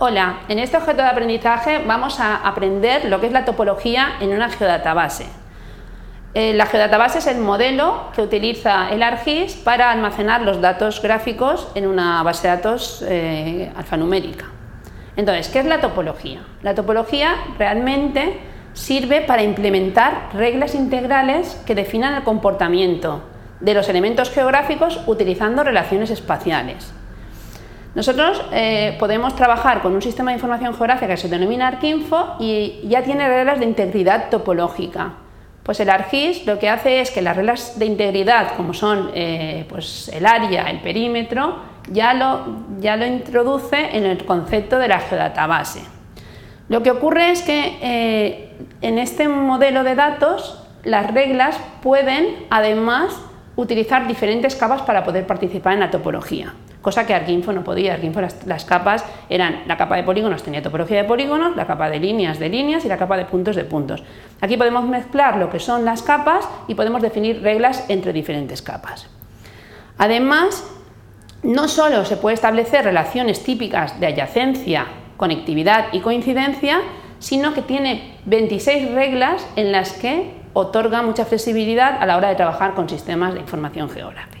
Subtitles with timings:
[0.00, 4.32] Hola, en este objeto de aprendizaje vamos a aprender lo que es la topología en
[4.32, 5.26] una geodatabase.
[6.34, 11.66] Eh, la geodatabase es el modelo que utiliza el ArcGIS para almacenar los datos gráficos
[11.74, 14.44] en una base de datos eh, alfanumérica.
[15.16, 16.42] Entonces, ¿qué es la topología?
[16.62, 18.38] La topología realmente
[18.74, 23.22] sirve para implementar reglas integrales que definan el comportamiento
[23.58, 26.94] de los elementos geográficos utilizando relaciones espaciales.
[27.98, 32.78] Nosotros eh, podemos trabajar con un sistema de información geográfica que se denomina ArcInfo y
[32.84, 35.14] ya tiene reglas de integridad topológica.
[35.64, 39.66] Pues el ArcGIS lo que hace es que las reglas de integridad, como son eh,
[39.68, 41.56] pues el área, el perímetro,
[41.90, 45.80] ya lo, ya lo introduce en el concepto de la geodatabase.
[46.68, 53.20] Lo que ocurre es que eh, en este modelo de datos las reglas pueden además
[53.56, 56.54] utilizar diferentes capas para poder participar en la topología
[56.88, 57.92] cosa que Arquinfo no podía.
[57.92, 62.00] Arquinfo las, capas eran la capa de polígonos tenía topología de polígonos, la capa de
[62.00, 64.02] líneas de líneas y la capa de puntos de puntos.
[64.40, 69.06] Aquí podemos mezclar lo que son las capas y podemos definir reglas entre diferentes capas.
[69.98, 70.64] Además,
[71.42, 74.86] no solo se puede establecer relaciones típicas de adyacencia,
[75.18, 76.80] conectividad y coincidencia,
[77.18, 82.36] sino que tiene 26 reglas en las que otorga mucha flexibilidad a la hora de
[82.36, 84.37] trabajar con sistemas de información geográfica.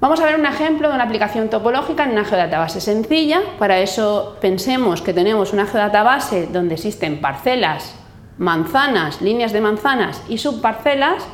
[0.00, 3.42] Vamos a ver un ejemplo de una aplicación topológica en una geodatabase sencilla.
[3.58, 7.94] Para eso pensemos que tenemos una geodatabase donde existen parcelas,
[8.38, 11.26] manzanas, líneas de manzanas y subparcelas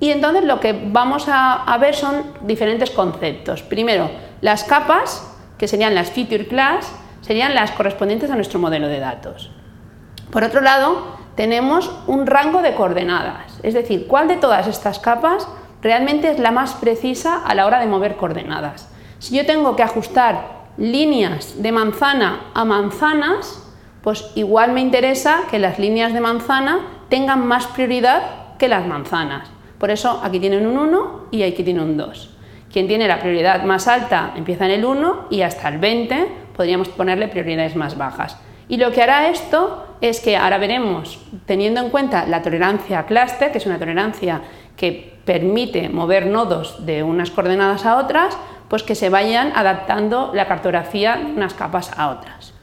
[0.00, 3.62] y entonces lo que vamos a, ver son diferentes conceptos.
[3.62, 8.98] Primero, las capas, que serían las feature class, serían las correspondientes a nuestro modelo de
[8.98, 9.52] datos.
[10.32, 15.46] Por otro lado, tenemos un rango de coordenadas, es decir, cuál de todas estas capas
[15.84, 18.90] realmente es la más precisa a la hora de mover coordenadas.
[19.18, 23.62] Si yo tengo que ajustar líneas de manzana a manzanas,
[24.02, 29.50] pues igual me interesa que las líneas de manzana tengan más prioridad que las manzanas.
[29.78, 32.30] Por eso aquí tienen un 1 y aquí tienen un 2.
[32.72, 36.88] Quien tiene la prioridad más alta empieza en el 1 y hasta el 20 podríamos
[36.88, 38.38] ponerle prioridades más bajas.
[38.68, 43.06] Y lo que hará esto es que ahora veremos, teniendo en cuenta la tolerancia a
[43.06, 44.40] clúster, que es una tolerancia
[44.76, 48.36] que permite mover nodos de unas coordenadas a otras,
[48.68, 52.54] pues que se vayan adaptando la cartografía de unas capas a otras.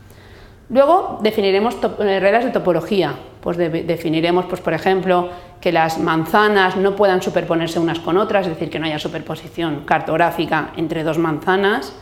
[0.69, 5.29] Luego definiremos eh, reglas de topología, pues definiremos, pues, por ejemplo,
[5.59, 9.83] que las manzanas no puedan superponerse unas con otras, es decir, que no haya superposición
[9.85, 11.93] cartográfica entre dos manzanas,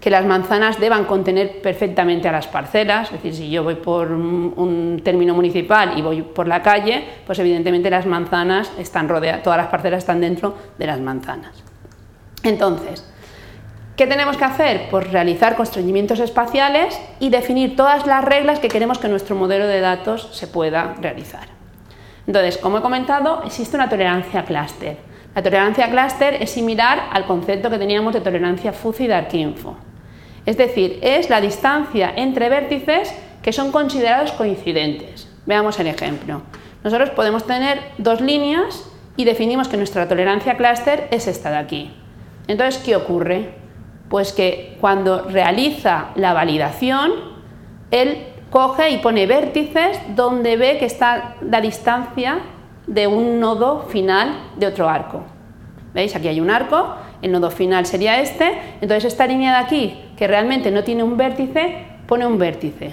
[0.00, 4.12] que las manzanas deban contener perfectamente a las parcelas, es decir, si yo voy por
[4.12, 9.56] un término municipal y voy por la calle, pues evidentemente las manzanas están rodeadas, todas
[9.56, 11.64] las parcelas están dentro de las manzanas.
[12.44, 13.04] Entonces,
[13.96, 14.82] ¿qué tenemos que hacer?
[14.90, 19.80] Pues realizar constreñimientos espaciales y definir todas las reglas que queremos que nuestro modelo de
[19.80, 21.48] datos se pueda realizar.
[22.28, 24.98] Entonces, como he comentado, existe una tolerancia clúster.
[25.34, 29.76] La tolerancia clúster es similar al concepto que teníamos de tolerancia fuzzy de Arquinfo.
[30.48, 35.28] Es decir, es la distancia entre vértices que son considerados coincidentes.
[35.44, 36.40] Veamos el ejemplo.
[36.82, 41.90] Nosotros podemos tener dos líneas y definimos que nuestra tolerancia clúster es esta de aquí.
[42.46, 43.56] Entonces, ¿qué ocurre?
[44.08, 47.12] Pues que cuando realiza la validación,
[47.90, 52.38] él coge y pone vértices donde ve que está la distancia
[52.86, 55.24] de un nodo final de otro arco.
[55.92, 56.16] ¿Veis?
[56.16, 60.26] Aquí hay un arco, el nodo final sería este, entonces esta línea de aquí, que
[60.26, 62.92] realmente no tiene un vértice, pone un vértice.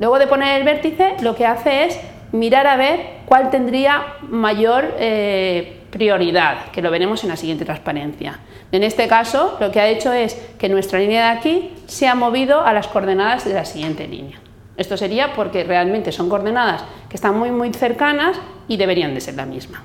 [0.00, 2.00] Luego de poner el vértice, lo que hace es
[2.32, 8.40] mirar a ver cuál tendría mayor eh, prioridad, que lo veremos en la siguiente transparencia.
[8.72, 12.16] En este caso, lo que ha hecho es que nuestra línea de aquí se ha
[12.16, 14.40] movido a las coordenadas de la siguiente línea.
[14.76, 18.36] Esto sería porque realmente son coordenadas que están muy muy cercanas
[18.66, 19.84] y deberían de ser la misma.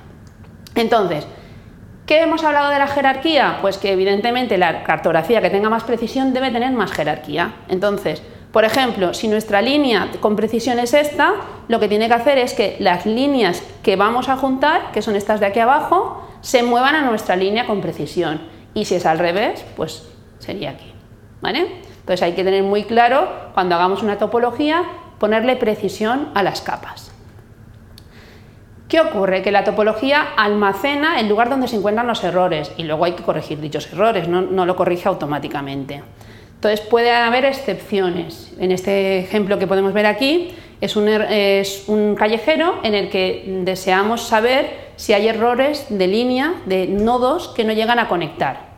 [0.74, 1.28] Entonces,
[2.10, 3.60] ¿Qué hemos hablado de la jerarquía?
[3.62, 7.54] Pues que evidentemente la cartografía que tenga más precisión debe tener más jerarquía.
[7.68, 11.36] Entonces, por ejemplo, si nuestra línea con precisión es esta,
[11.68, 15.16] lo que tiene que hacer es que las líneas que vamos a juntar, que son
[15.16, 18.42] estas de aquí abajo, se muevan a nuestra línea con precisión.
[18.74, 20.10] Y si es al revés, pues
[20.40, 20.92] sería aquí.
[21.42, 21.60] ¿vale?
[22.00, 24.82] Entonces hay que tener muy claro, cuando hagamos una topología,
[25.20, 27.12] ponerle precisión a las capas.
[28.90, 29.44] ¿Qué ocurre?
[29.44, 33.22] Que la topología almacena el lugar donde se encuentran los errores y luego hay que
[33.22, 36.02] corregir dichos errores, no, lo corrige automáticamente.
[36.56, 38.52] Entonces puede haber excepciones.
[38.60, 43.10] En este ejemplo que podemos ver aquí es un, er, es un, callejero en el
[43.10, 48.70] que deseamos saber si hay errores de línea, de nodos que no llegan a conectar.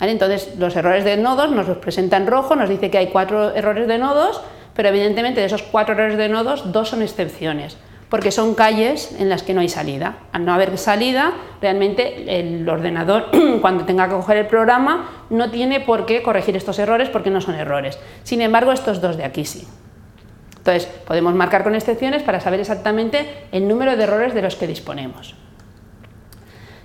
[0.00, 3.54] Entonces, los errores de nodos nos los presenta en rojo, nos dice que hay cuatro
[3.54, 4.42] errores de nodos,
[4.74, 7.76] pero evidentemente de esos cuatro errores de nodos, dos son excepciones,
[8.12, 10.16] porque son calles en las que no hay salida.
[10.32, 11.32] Al no haber salida,
[11.62, 13.30] realmente el ordenador,
[13.62, 17.40] cuando tenga que coger el programa, no tiene por qué corregir estos errores porque no
[17.40, 17.98] son errores.
[18.22, 19.66] Sin embargo, estos dos de aquí sí.
[20.58, 24.66] Entonces, podemos marcar con excepciones para saber exactamente el número de errores de los que
[24.66, 25.34] disponemos.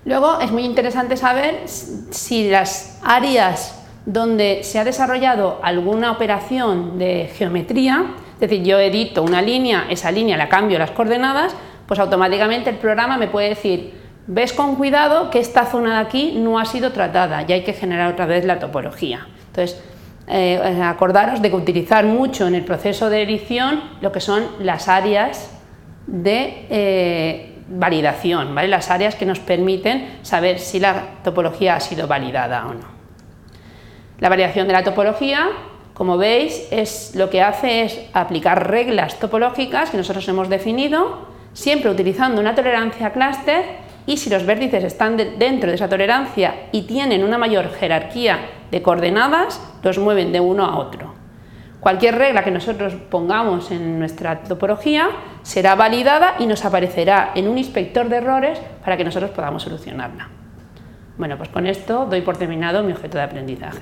[0.05, 7.29] Luego, es muy interesante saber si las áreas donde se ha desarrollado alguna operación de
[7.35, 11.55] geometría, es decir, yo edito una línea, esa línea la cambio las coordenadas,
[11.87, 13.93] pues automáticamente el programa me puede decir,
[14.27, 17.73] ves con cuidado que esta zona de aquí no ha sido tratada y hay que
[17.73, 19.27] generar otra vez la topología.
[19.47, 19.81] Entonces,
[20.27, 24.87] eh, acordaros de que utilizar mucho en el proceso de edición lo que son las
[24.87, 25.49] áreas
[26.05, 28.67] de eh, validación, ¿vale?
[28.67, 32.97] las áreas que nos permiten saber si la topología ha sido validada o no.
[34.19, 35.47] La validación de la topología,
[35.97, 36.69] como veis,
[37.15, 43.11] lo que hace es aplicar reglas topológicas que nosotros hemos definido, siempre utilizando una tolerancia
[43.11, 43.65] clúster
[44.05, 48.83] y si los vértices están dentro de esa tolerancia y tienen una mayor jerarquía de
[48.83, 51.15] coordenadas, los mueven de uno a otro.
[51.79, 55.09] Cualquier regla que nosotros pongamos en nuestra topología
[55.41, 60.29] será validada y nos aparecerá en un inspector de errores para que nosotros podamos solucionarla.
[61.17, 63.81] Bueno, pues con esto doy por terminado mi objeto de aprendizaje.